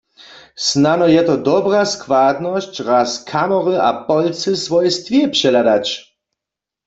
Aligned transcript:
Snano 0.67 1.05
je 1.15 1.23
to 1.27 1.35
dobra 1.49 1.81
składnosć, 1.95 2.79
raz 2.79 3.11
kamory 3.23 3.77
a 3.81 3.91
polcy 4.07 4.49
w 4.51 4.59
swojej 4.63 4.91
stwě 4.97 5.21
přehladać. 5.35 5.87